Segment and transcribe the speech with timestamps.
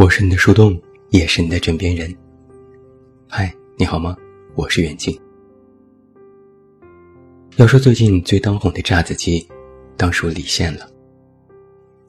[0.00, 2.16] 我是你的树洞，也是你的枕边人。
[3.28, 4.16] 嗨，你好吗？
[4.54, 5.14] 我是远近。
[7.56, 9.46] 要说最近最当红的炸子鸡，
[9.98, 10.88] 当属李现了。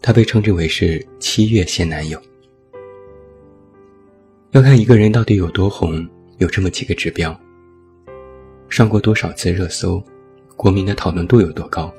[0.01, 2.17] 他被称之为是七月现男友。
[4.51, 7.37] 要看一个人到底有多红，有这么几个指标：
[8.69, 10.01] 上过多少次热搜，
[10.55, 11.93] 国民的讨论度有多高，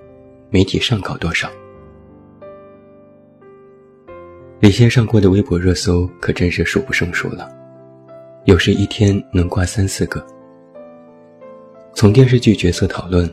[0.48, 1.50] 媒体上稿多少。
[4.62, 7.50] 李现上过的微博热搜可真是数不胜数了，
[8.44, 10.24] 有时一天能挂三四个。
[11.94, 13.28] 从电视剧角色讨论，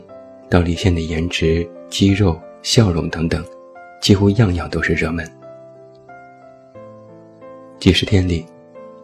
[0.49, 3.45] 到李现的颜值、肌肉、笑容等等，
[4.01, 5.23] 几乎样样都是热门。
[7.77, 8.43] 几十天里，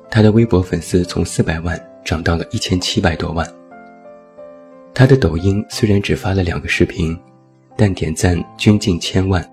[0.10, 3.48] 他的微博粉丝从四百万涨到了一千七百多万。
[4.96, 7.16] 他的抖音虽然只发了两个视频，
[7.78, 9.48] 但点赞均近千万，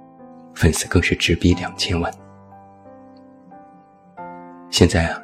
[0.54, 2.10] 粉丝更是直逼两千万。
[4.72, 5.22] 现在啊，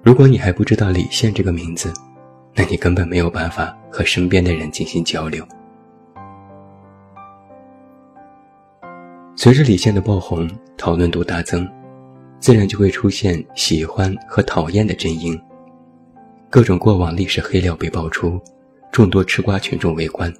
[0.00, 1.92] 如果你还不知道李现这个名字，
[2.54, 5.44] 那你根本没有办法和身边的人进行交流。
[9.34, 11.68] 随着李现的爆红，讨论度大增，
[12.38, 15.38] 自然就会出现喜欢和讨厌的阵营。
[16.48, 18.40] 各种过往历史黑料被爆出，
[18.92, 20.32] 众多吃瓜群众围观。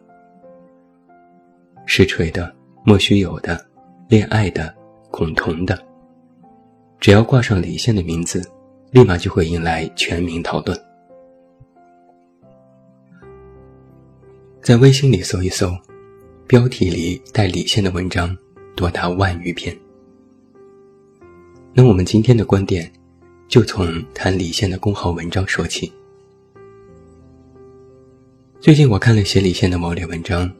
[1.84, 3.60] 实锤的、莫须有的、
[4.08, 4.72] 恋爱的、
[5.10, 5.89] 恐同的。
[7.00, 8.46] 只要挂上李现的名字，
[8.90, 10.78] 立马就会引来全民讨论。
[14.60, 15.74] 在微信里搜一搜，
[16.46, 18.36] 标题里带李现的文章
[18.76, 19.74] 多达万余篇。
[21.72, 22.92] 那我们今天的观点，
[23.48, 25.90] 就从谈李现的公号文章说起。
[28.60, 30.52] 最近我看了写李现的某类文章，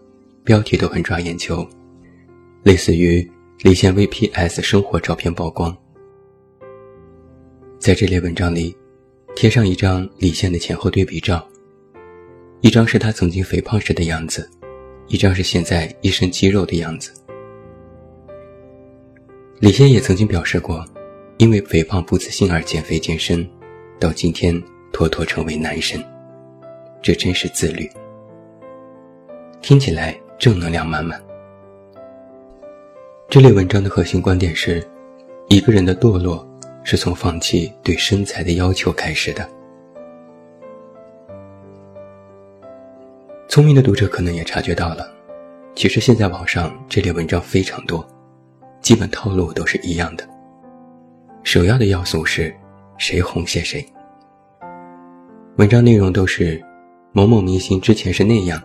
[0.42, 1.68] 标题都很抓眼球，
[2.62, 3.30] 类似于
[3.60, 5.76] 李现 VPS 生活照片曝光。
[7.80, 8.76] 在这类文章里，
[9.34, 11.42] 贴上一张李现的前后对比照，
[12.60, 14.46] 一张是他曾经肥胖时的样子，
[15.06, 17.10] 一张是现在一身肌肉的样子。
[19.60, 20.84] 李现也曾经表示过，
[21.38, 23.48] 因为肥胖不自信而减肥健身，
[23.98, 24.62] 到今天
[24.92, 26.04] 妥妥成为男神，
[27.00, 27.90] 这真是自律。
[29.62, 31.18] 听起来正能量满满。
[33.30, 34.86] 这类文章的核心观点是，
[35.48, 36.46] 一个人的堕落。
[36.82, 39.48] 是从放弃对身材的要求开始的。
[43.48, 45.12] 聪明的读者可能也察觉到了，
[45.74, 48.06] 其实现在网上这类文章非常多，
[48.80, 50.28] 基本套路都是一样的。
[51.42, 52.54] 首要的要素是，
[52.96, 53.84] 谁红写谁。
[55.56, 56.62] 文章内容都是，
[57.12, 58.62] 某某明星之前是那样，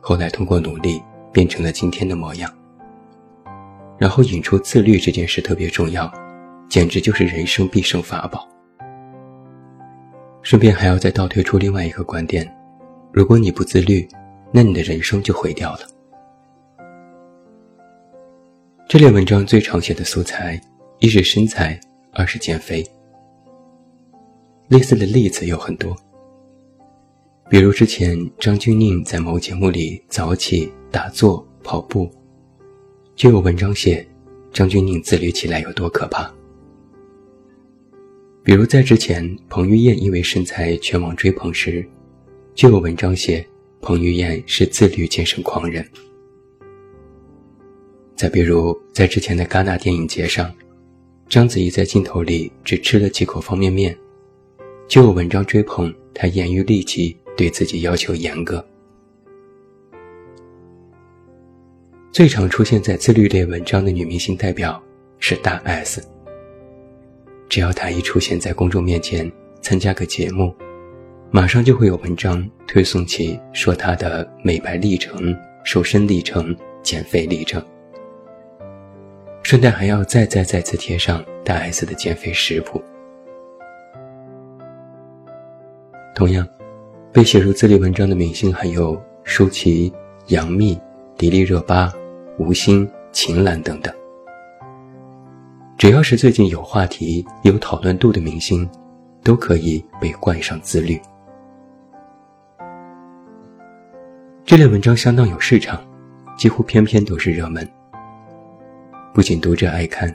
[0.00, 1.00] 后来通过努力
[1.32, 2.52] 变成了今天的模样。
[3.96, 6.12] 然后引出自律这件事特别重要。
[6.68, 8.48] 简直就是人生必胜法宝。
[10.42, 12.46] 顺便还要再倒推出另外一个观点：
[13.12, 14.06] 如果你不自律，
[14.52, 15.80] 那你的人生就毁掉了。
[18.86, 20.60] 这类文章最常写的素材，
[20.98, 21.80] 一是身材，
[22.12, 22.84] 二是减肥。
[24.68, 25.96] 类似的例子有很多，
[27.48, 32.10] 比如之前张钧甯在某节目里早起打坐跑步，
[33.16, 34.06] 就有文章写
[34.52, 36.30] 张钧甯自律起来有多可怕。
[38.44, 41.82] 比如在之前，彭于晏因为身材全网追捧时，
[42.54, 43.44] 就有文章写
[43.80, 45.82] 彭于晏是自律健身狂人。
[48.14, 50.54] 再比如在之前的戛纳电影节上，
[51.26, 53.96] 章子怡在镜头里只吃了几口方便面，
[54.86, 58.62] 就有文章追捧她严于律己，对自己要求严格。
[62.12, 64.80] 最常出现在自律类文章的女明星代表
[65.18, 66.06] 是大 S。
[67.54, 70.52] 只要他一出现在公众面前，参加个节目，
[71.30, 76.52] 马上就会有文章推送起说他的美白历程、瘦身历程、
[76.82, 77.64] 减肥历程，
[79.44, 82.82] 顺带还要再再再次贴上大 S 的减肥食谱。
[86.12, 86.44] 同样，
[87.12, 89.92] 被写入自律文章的明星还有舒淇、
[90.26, 90.76] 杨幂、
[91.16, 91.92] 迪丽热巴、
[92.36, 93.94] 吴昕、秦岚等等。
[95.76, 98.68] 只要是最近有话题、有讨论度的明星，
[99.22, 101.00] 都可以被冠上自律。
[104.44, 105.84] 这类文章相当有市场，
[106.38, 107.68] 几乎篇篇都是热门。
[109.12, 110.14] 不仅读者爱看，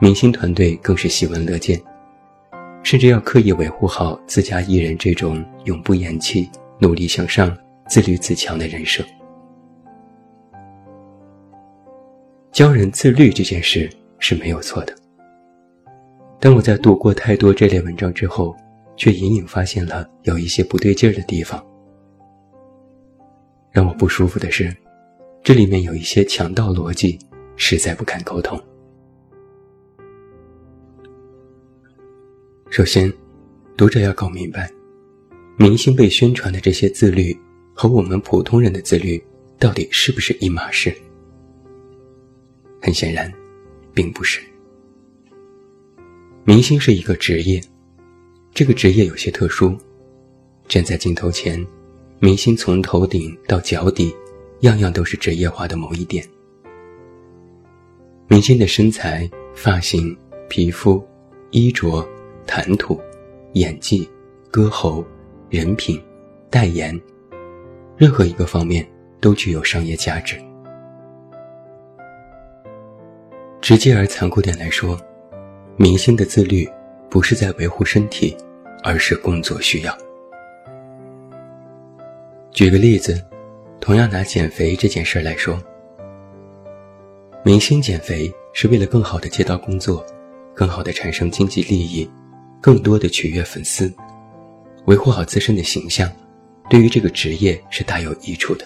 [0.00, 1.80] 明星团队更是喜闻乐见，
[2.82, 6.48] 甚至要刻意维护好自家艺人这种永不言弃、
[6.78, 7.56] 努力向上、
[7.88, 9.02] 自律自强的人设。
[12.52, 13.90] 教人自律这件事。
[14.20, 14.94] 是没有错的，
[16.38, 18.54] 但我在读过太多这类文章之后，
[18.96, 21.60] 却隐隐发现了有一些不对劲儿的地方。
[23.72, 24.74] 让我不舒服的是，
[25.42, 27.18] 这里面有一些强盗逻辑，
[27.56, 28.60] 实在不敢沟通。
[32.68, 33.12] 首先，
[33.76, 34.70] 读者要搞明白，
[35.56, 37.36] 明星被宣传的这些自律，
[37.74, 39.22] 和我们普通人的自律，
[39.58, 40.94] 到底是不是一码事？
[42.82, 43.32] 很显然，
[44.00, 44.40] 并不是。
[46.44, 47.62] 明星是一个职业，
[48.54, 49.76] 这个职业有些特殊，
[50.66, 51.62] 站在镜头前。
[52.18, 54.14] 明星从头顶到脚底，
[54.60, 56.26] 样样都是职业化的某一点。
[58.26, 60.16] 明星的身材、发型、
[60.48, 61.06] 皮肤、
[61.50, 62.08] 衣着、
[62.46, 62.98] 谈吐、
[63.52, 64.08] 演技、
[64.50, 65.04] 歌喉、
[65.50, 66.02] 人品、
[66.48, 66.98] 代言，
[67.98, 70.40] 任何一个方面都具有商业价值。
[73.60, 74.98] 直接而残酷点来说，
[75.76, 76.68] 明星的自律
[77.10, 78.36] 不是在维护身体，
[78.82, 79.96] 而是工作需要。
[82.52, 83.22] 举个例子，
[83.78, 85.60] 同样拿减肥这件事来说，
[87.44, 90.04] 明星减肥是为了更好的接到工作，
[90.54, 92.10] 更好的产生经济利益，
[92.62, 93.92] 更多的取悦粉丝，
[94.86, 96.10] 维护好自身的形象，
[96.70, 98.64] 对于这个职业是大有益处的。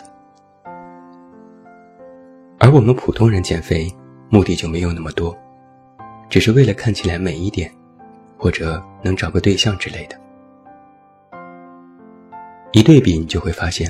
[2.59, 3.93] 而我们普通人减肥，
[4.35, 5.33] 目的就没有那么多，
[6.29, 7.71] 只是为了看起来美一点，
[8.37, 10.21] 或者能找个对象之类的。
[12.73, 13.89] 一对比，你就会发现，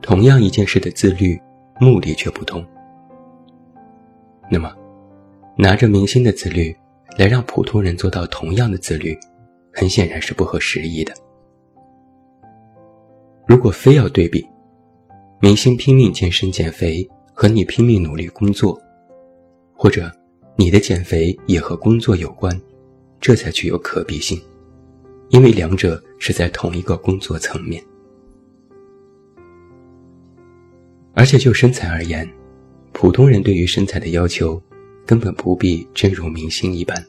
[0.00, 1.38] 同样一件事的自律
[1.78, 2.66] 目的却不同。
[4.50, 4.74] 那么，
[5.58, 6.74] 拿着明星的自律
[7.18, 9.14] 来让普通人做到同样的自律，
[9.74, 11.12] 很显然是不合时宜的。
[13.46, 14.48] 如果非要对比，
[15.38, 18.80] 明星拼命健身减肥和你拼命努力工作，
[19.84, 20.10] 或者
[20.56, 22.58] 你的减肥也和工作有关，
[23.20, 24.40] 这才具有可比性。
[25.28, 27.84] 因为两者是在同一个工作层面，
[31.12, 32.26] 而且就身材而言，
[32.92, 34.58] 普通人对于身材的要求
[35.04, 37.04] 根本不必真如明星一般。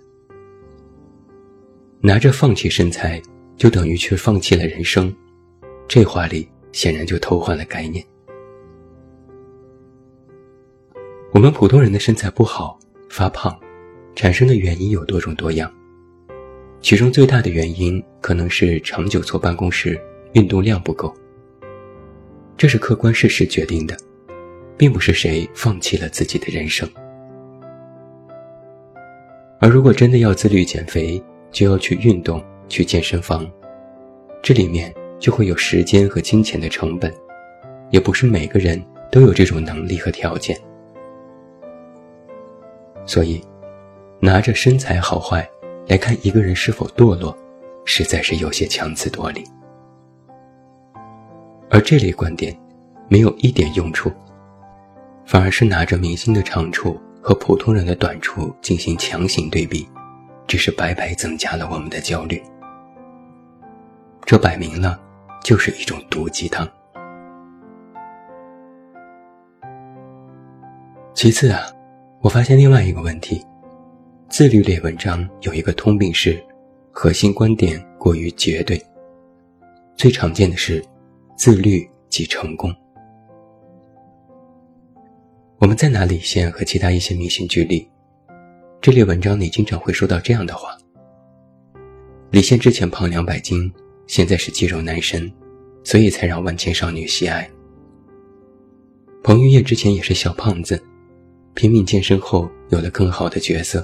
[2.02, 3.22] 拿着放弃身材
[3.56, 5.16] 就等于去放弃了人生，
[5.88, 8.06] 这话里显然就偷换了概念。
[11.36, 12.80] 我们普通人的身材不好、
[13.10, 13.54] 发胖，
[14.16, 15.70] 产生的原因有多种多样。
[16.80, 20.00] 其中最大的原因可能是长久坐办公室，
[20.32, 21.14] 运动量不够。
[22.56, 23.98] 这是客观事实决定的，
[24.78, 26.90] 并不是谁放弃了自己的人生。
[29.60, 31.22] 而如果真的要自律减肥，
[31.52, 33.46] 就要去运动，去健身房，
[34.42, 34.90] 这里面
[35.20, 37.14] 就会有时间和金钱的成本，
[37.92, 40.58] 也不是每个人都有这种能力和条件。
[43.06, 43.44] 所以，
[44.20, 45.48] 拿着身材好坏。
[45.88, 47.38] 来看一个人是否堕落，
[47.86, 49.44] 实在是有些强词夺理。
[51.70, 52.58] 而这类观点，
[53.08, 54.12] 没有一点用处，
[55.28, 59.88] 反而是拿着明星的长处和普通人的短处进行强行对比，
[60.48, 62.42] 只是白白增加了我们的焦虑。
[64.26, 65.00] 这摆明了
[65.44, 66.68] 就是一种毒鸡汤。
[71.14, 71.62] 其次啊，
[72.26, 73.40] 我发现另外一个问题。
[74.30, 76.44] 自律类文章有一个通病是，
[76.92, 78.84] 核心观点过于绝对。
[79.96, 80.84] 最常见的是，
[81.38, 82.76] 自律即成功。
[85.60, 87.88] 我们再拿李现和其他一些明星举例，
[88.82, 90.76] 这类文章里经常会说到这样的话：
[92.32, 93.72] 李现之前胖两百斤，
[94.08, 95.32] 现在是肌肉男神，
[95.84, 97.48] 所以才让万千少女喜爱。
[99.24, 100.84] 彭于晏之前也是小胖子，
[101.56, 103.84] 拼命健身后有了更好的角色。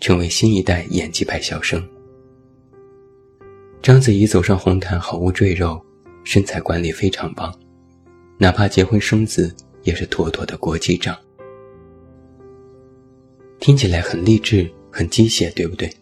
[0.00, 1.86] 成为新一代演技派小生。
[3.82, 5.78] 章子怡走上红毯毫无赘肉，
[6.24, 7.54] 身材管理非常棒，
[8.38, 11.14] 哪怕结婚生子也是妥妥的国际账。
[13.58, 15.92] 听起来很励志、很鸡血，对不对？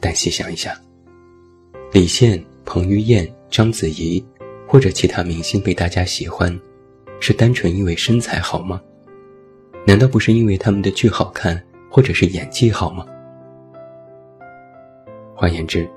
[0.00, 0.76] 但细想一下，
[1.92, 4.20] 李现、彭于晏、章子怡
[4.66, 6.60] 或者其他明星被大家喜欢，
[7.20, 8.82] 是单纯因为身材好吗？
[9.86, 11.62] 难道不是因为他们的剧好看？
[11.90, 13.06] 或者是演技好吗？
[15.36, 15.88] 换言之，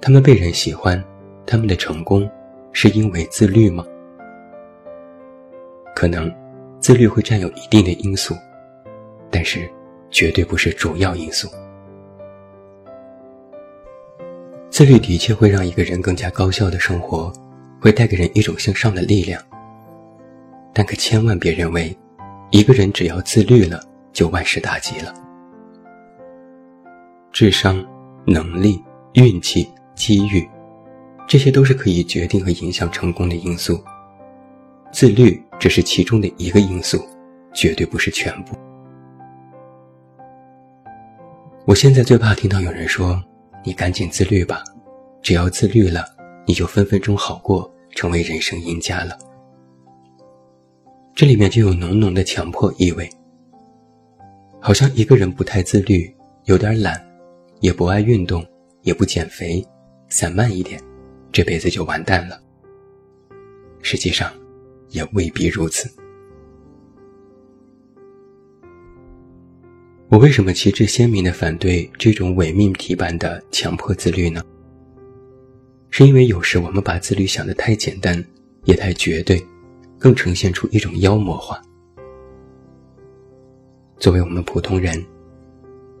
[0.00, 1.00] 他们被人喜欢，
[1.46, 2.28] 他们的成功
[2.72, 3.84] 是因为自律吗？
[5.94, 6.28] 可能，
[6.80, 8.34] 自律会占有一定的因素，
[9.30, 9.70] 但是
[10.10, 11.48] 绝对不是主要因素。
[14.68, 17.32] 自律的确会让一个人更加高效的生活，
[17.80, 19.40] 会带给人一种向上的力量。
[20.74, 21.96] 但可千万别认为，
[22.50, 23.80] 一个人只要自律了。
[24.16, 25.12] 就万事大吉了。
[27.30, 27.84] 智商、
[28.26, 30.48] 能力、运气、机遇，
[31.28, 33.78] 这些都是可以决定和影响成功的因素。
[34.90, 37.06] 自律只是其中的一个因素，
[37.52, 38.56] 绝对不是全部。
[41.66, 43.22] 我现在最怕听到有人说
[43.62, 44.64] ：“你赶紧自律吧，
[45.20, 46.06] 只要自律了，
[46.46, 49.18] 你就分分钟好过，成为人生赢家了。”
[51.16, 53.08] 这里面就有浓浓的强迫意味，
[54.60, 57.02] 好像一个人不太自律，有点懒，
[57.60, 58.46] 也不爱运动，
[58.82, 59.66] 也不减肥，
[60.10, 60.78] 散漫一点，
[61.32, 62.38] 这辈子就完蛋了。
[63.80, 64.30] 实际上，
[64.90, 65.90] 也未必如此。
[70.08, 74.44] 我为什么旗帜鲜明地反对这种伪命题般的强迫自律呢？
[75.88, 78.22] 是因为有时我们把自律想得太简单，
[78.64, 79.42] 也太绝对。
[80.06, 81.60] 更呈现出一种妖魔化。
[83.98, 85.04] 作为我们普通人，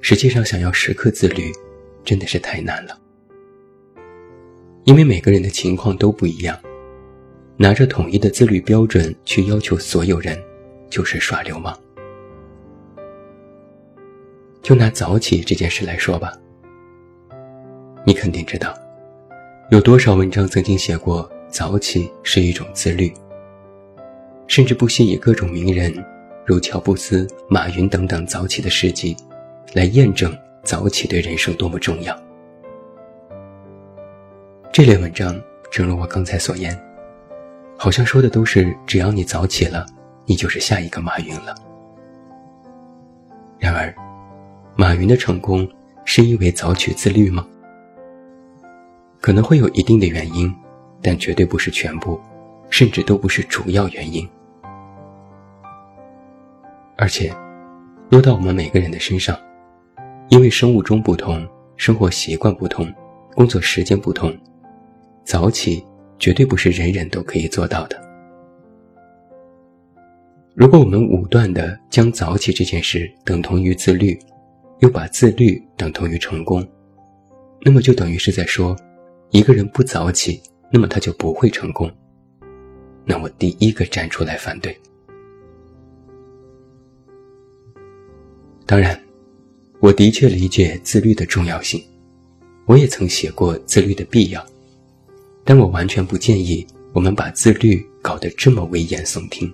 [0.00, 1.50] 实际上想要时刻自律，
[2.04, 2.96] 真的是太难了。
[4.84, 6.56] 因为每个人的情况都不一样，
[7.56, 10.40] 拿着统一的自律标准去要求所有人，
[10.88, 11.76] 就是耍流氓。
[14.62, 16.32] 就拿早起这件事来说吧，
[18.04, 18.72] 你肯定知道，
[19.72, 23.12] 有多少文章曾经写过早起是一种自律。
[24.46, 25.92] 甚至不惜以各种名人，
[26.44, 29.16] 如乔布斯、马云等等早起的事迹，
[29.74, 32.16] 来验证早起对人生多么重要。
[34.72, 36.78] 这类文章，正如我刚才所言，
[37.76, 39.84] 好像说的都是只要你早起了，
[40.24, 41.54] 你就是下一个马云了。
[43.58, 43.94] 然而，
[44.76, 45.68] 马云的成功
[46.04, 47.46] 是因为早起自律吗？
[49.20, 50.54] 可能会有一定的原因，
[51.02, 52.20] 但绝对不是全部，
[52.70, 54.28] 甚至都不是主要原因。
[56.96, 57.30] 而且，
[58.10, 59.38] 落到我们每个人的身上，
[60.30, 62.90] 因为生物钟不同、生活习惯不同、
[63.34, 64.34] 工作时间不同，
[65.24, 65.84] 早起
[66.18, 68.02] 绝对不是人人都可以做到的。
[70.54, 74.18] 如果我们武断的将早起这件事等同于自律，
[74.78, 76.66] 又把自律等同于成功，
[77.60, 78.74] 那么就等于是在说，
[79.30, 80.40] 一个人不早起，
[80.72, 81.90] 那么他就不会成功。
[83.04, 84.74] 那我第一个站出来反对。
[88.66, 89.00] 当然，
[89.78, 91.80] 我的确理解自律的重要性，
[92.64, 94.44] 我也曾写过自律的必要，
[95.44, 99.48] 但我完全不建议我们把自律搞得这么危言耸听，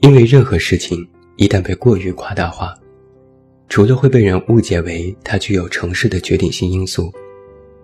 [0.00, 2.74] 因为任何事情一旦被过于夸大化，
[3.68, 7.12] 除了会被人误解为它具有城市的决定性因素，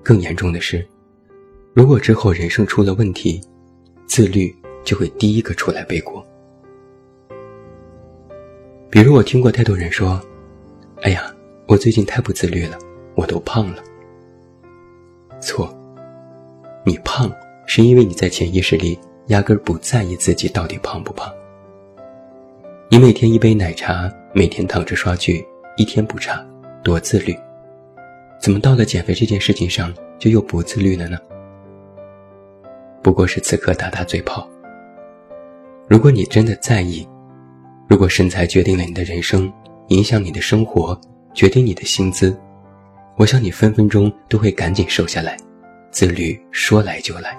[0.02, 0.82] 更严重的是，
[1.74, 3.38] 如果之后人生出了问题，
[4.06, 6.24] 自律就会第一个出来背锅。
[8.90, 10.18] 比如我听过太多人说
[11.02, 11.30] ：“哎呀，
[11.66, 12.78] 我最近太不自律了，
[13.14, 13.82] 我都胖了。”
[15.40, 15.76] 错，
[16.86, 17.30] 你胖
[17.66, 21.30] 是因为你在潜意识里压根儿不在意自己到底胖不胖。
[22.88, 26.42] 你每天一杯奶茶，每天躺着刷剧，一天不差，
[26.82, 27.38] 多自律。
[28.40, 31.18] 怎么到了减肥这件事情上就又不自律了呢？
[33.02, 34.48] 不过是此刻打打嘴炮。
[35.86, 37.06] 如果你真的在意，
[37.88, 39.50] 如果身材决定了你的人生，
[39.88, 41.00] 影响你的生活，
[41.32, 42.38] 决定你的薪资，
[43.16, 45.34] 我想你分分钟都会赶紧瘦下来。
[45.90, 47.36] 自律说来就来，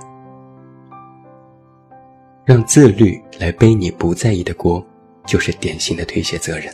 [2.44, 4.84] 让自律来背你不在意的锅，
[5.24, 6.74] 就是典型的推卸责任。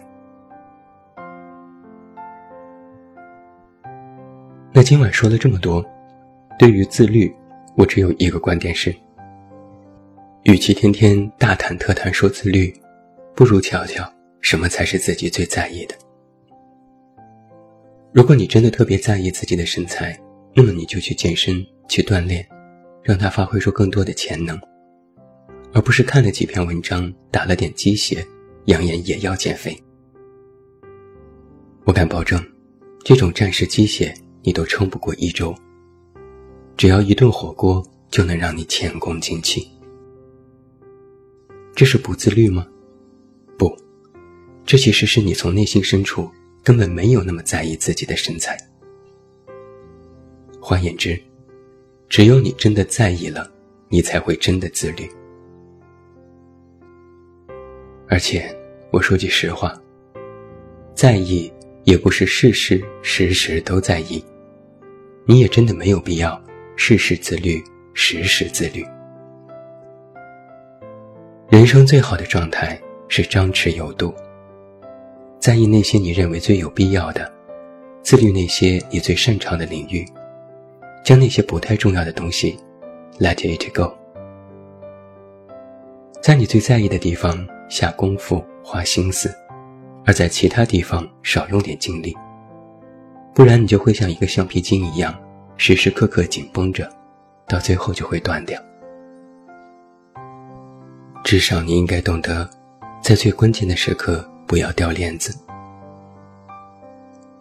[4.71, 5.85] 那今晚说了这么多，
[6.57, 7.29] 对于自律，
[7.75, 8.95] 我只有一个观点是：
[10.43, 12.73] 与其天天大谈特谈说自律。
[13.35, 15.95] 不如瞧瞧什么才是自己最在意的。
[18.13, 20.17] 如果你真的特别在意自己的身材，
[20.53, 22.47] 那么你就去健身，去锻炼，
[23.03, 24.57] 让它发挥出更多的潜能，
[25.73, 28.25] 而不是看了几篇文章，打了点鸡血，
[28.65, 29.77] 扬言也要减肥。
[31.83, 32.41] 我敢保证，
[33.03, 34.13] 这种战士鸡血
[34.43, 35.53] 你都撑不过一周。
[36.77, 39.67] 只要一顿火锅就能让你前功尽弃，
[41.75, 42.65] 这是不自律吗？
[44.65, 46.29] 这其实是你从内心深处
[46.63, 48.57] 根本没有那么在意自己的身材。
[50.59, 51.21] 换言之，
[52.09, 53.47] 只有你真的在意了，
[53.89, 55.07] 你才会真的自律。
[58.07, 58.43] 而且，
[58.91, 59.79] 我说句实话，
[60.95, 61.53] 在意
[61.83, 64.23] 也不是事事时时都在意，
[65.25, 66.43] 你也真的没有必要
[66.75, 68.83] 事事自律，时时自律。
[71.49, 72.81] 人生最好的状态。
[73.07, 74.11] 是张弛有度，
[75.45, 77.31] 在意那些你认为最有必要的，
[78.01, 80.03] 自律那些你最擅长的领域，
[81.03, 82.57] 将那些不太重要的东西
[83.19, 83.93] let it go。
[86.19, 89.31] 在你最在意的地方下功夫、花心思，
[90.03, 92.17] 而在其他地方少用点精力，
[93.35, 95.15] 不然你就会像一个橡皮筋一样，
[95.57, 96.91] 时时刻刻紧绷着，
[97.47, 98.59] 到最后就会断掉。
[101.23, 102.49] 至少你应该懂得，
[102.99, 105.37] 在最关键的时刻不要掉链子。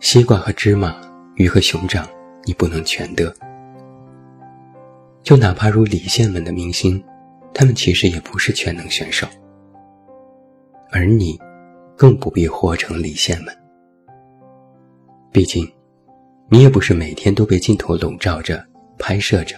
[0.01, 0.95] 西瓜和芝麻，
[1.37, 2.07] 鱼和熊掌，
[2.45, 3.35] 你不能全得。
[5.23, 7.03] 就哪怕如李现们的明星，
[7.55, 9.27] 他们其实也不是全能选手。
[10.91, 11.41] 而你，
[11.97, 13.57] 更不必活成李现们。
[15.33, 15.67] 毕竟，
[16.49, 18.65] 你也不是每天都被镜头笼罩着、
[18.99, 19.57] 拍摄着，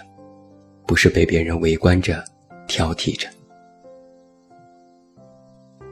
[0.87, 2.23] 不是被别人围观着、
[2.65, 3.27] 挑剔着。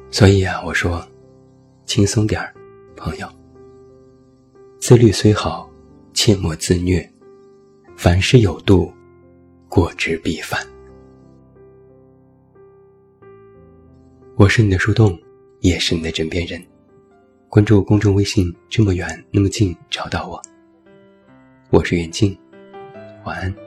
[0.10, 1.06] 所以啊，我说，
[1.86, 2.54] 轻松点儿，
[2.96, 3.28] 朋友。
[4.80, 5.70] 自律虽好，
[6.14, 7.08] 切莫自虐。
[7.96, 8.92] 凡事有度，
[9.70, 10.60] 过之必反。
[14.36, 15.18] 我是你的树洞，
[15.62, 16.62] 也是你的枕边人。
[17.48, 20.42] 关注公众微信，这么远那么近，找到我。
[21.70, 22.38] 我是远近，
[23.24, 23.65] 晚安。